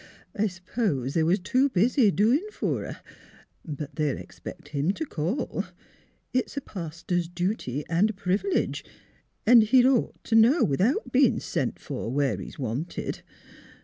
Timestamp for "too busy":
1.37-2.09